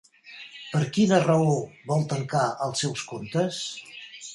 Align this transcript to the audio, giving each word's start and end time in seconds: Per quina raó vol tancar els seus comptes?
Per 0.71 0.81
quina 0.95 1.21
raó 1.27 1.53
vol 1.93 2.03
tancar 2.15 2.49
els 2.71 2.87
seus 2.87 3.09
comptes? 3.15 3.67